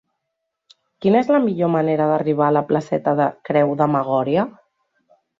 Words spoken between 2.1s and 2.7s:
d'arribar a la